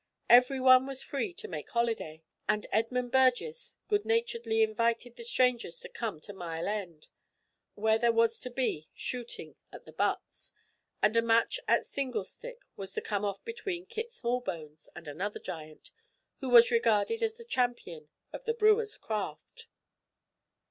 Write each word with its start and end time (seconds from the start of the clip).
Every 0.31 0.59
one 0.59 0.87
was 0.87 1.03
free 1.03 1.31
to 1.35 1.47
make 1.47 1.69
holiday, 1.69 2.23
and 2.49 2.65
Edmund 2.71 3.11
Burgess 3.11 3.75
good 3.87 4.03
naturedly 4.03 4.63
invited 4.63 5.15
the 5.15 5.23
strangers 5.23 5.79
to 5.81 5.89
come 5.89 6.19
to 6.21 6.33
Mile 6.33 6.67
End, 6.67 7.07
where 7.75 7.99
there 7.99 8.11
was 8.11 8.39
to 8.39 8.49
be 8.49 8.89
shooting 8.95 9.57
at 9.71 9.85
the 9.85 9.91
butts, 9.91 10.53
and 11.03 11.15
a 11.15 11.21
match 11.21 11.59
at 11.67 11.85
singlestick 11.85 12.65
was 12.75 12.93
to 12.93 13.01
come 13.01 13.23
off 13.23 13.45
between 13.45 13.85
Kit 13.85 14.11
Smallbones 14.11 14.89
and 14.95 15.07
another 15.07 15.39
giant, 15.39 15.91
who 16.39 16.49
was 16.49 16.71
regarded 16.71 17.21
as 17.21 17.37
the 17.37 17.45
champion 17.45 18.09
of 18.33 18.45
the 18.45 18.55
brewer's 18.55 18.97
craft. 18.97 19.67